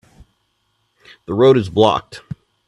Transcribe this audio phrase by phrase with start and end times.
[1.27, 2.23] The road is blocked.